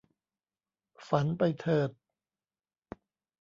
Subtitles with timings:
[1.07, 1.89] ฝันไปเถิด!